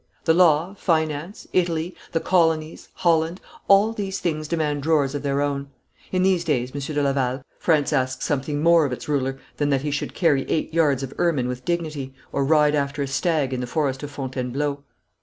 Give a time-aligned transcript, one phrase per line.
[0.25, 5.69] The law, finance, Italy, the Colonies, Holland, all these things demand drawers of their own.
[6.11, 9.83] In these days, Monsieur de Laval, France asks something more of its ruler than that
[9.83, 13.61] he should carry eight yards of ermine with dignity, or ride after a stag in
[13.61, 14.83] the forest of Fontainebleau.'